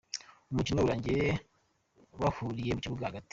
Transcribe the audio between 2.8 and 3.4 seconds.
kibuga hagati.